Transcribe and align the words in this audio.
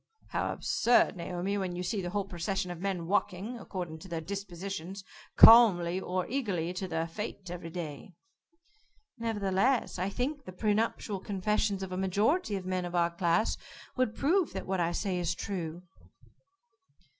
"How 0.29 0.51
absurd, 0.51 1.15
Naomi, 1.15 1.59
when 1.59 1.75
you 1.75 1.83
see 1.83 2.01
the 2.01 2.09
whole 2.09 2.25
procession 2.25 2.71
of 2.71 2.79
men 2.81 3.05
walking, 3.05 3.59
according 3.59 3.99
to 3.99 4.07
their 4.07 4.19
dispositions 4.19 5.03
calmly 5.37 5.99
or 5.99 6.25
eagerly 6.25 6.73
to 6.73 6.87
their 6.87 7.07
fate 7.07 7.51
every 7.51 7.69
day." 7.69 8.15
"Nevertheless, 9.19 9.99
I 9.99 10.09
think 10.09 10.45
the 10.45 10.53
pre 10.53 10.73
nuptial 10.73 11.19
confessions 11.19 11.83
of 11.83 11.91
a 11.91 11.97
majority 11.97 12.55
of 12.55 12.65
men 12.65 12.83
of 12.85 12.95
our 12.95 13.11
class, 13.11 13.57
would 13.95 14.15
prove 14.15 14.53
that 14.53 14.65
what 14.65 14.79
I 14.79 14.91
say 14.91 15.19
is 15.19 15.35
true." 15.35 15.83